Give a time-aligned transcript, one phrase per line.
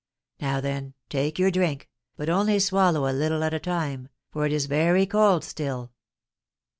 [0.39, 4.51] "Now, then, take your drink, but only swallow a little at a time, for it
[4.51, 5.91] is very cold still."